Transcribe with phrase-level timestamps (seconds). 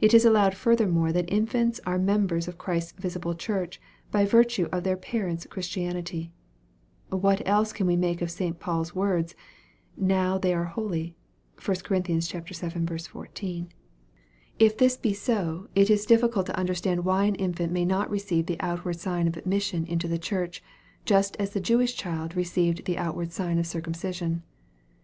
[0.00, 4.82] It is allowed furthermore that infants are members of Christ's visible church, by virtue of
[4.82, 6.30] their parents' Chris tianity.
[7.10, 8.58] What else can we make of St.
[8.58, 9.36] Paul's words,"
[9.96, 11.14] now are they holy"
[11.64, 12.00] (1 Cor.
[12.00, 12.98] vii.
[12.98, 13.68] 14.)
[14.58, 15.66] If this be so, it MARK, CHAP.
[15.78, 15.86] X.
[15.86, 19.36] 205 is difficult to understand \*hy an infant may not receive the outward sign of
[19.36, 20.60] admission into the church,
[21.04, 24.42] just as the Jewish child received the outward sign of circumcision.